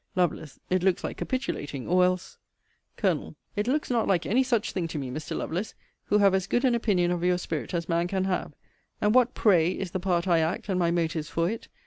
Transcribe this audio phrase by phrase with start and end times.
[0.15, 0.43] Lovel.
[0.71, 2.39] It looks like capitulating, or else
[2.97, 3.35] Col.
[3.55, 5.37] It looks not like any such thing to me, Mr.
[5.37, 8.53] Lovelace, who have as good an opinion of your spirit as man can have.
[8.99, 11.67] And what, pray, is the part I act, and my motives for it?